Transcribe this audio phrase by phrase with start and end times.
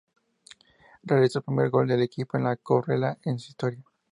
[1.03, 3.83] Realizó el primer gol del equipo de Cobreloa en su historia.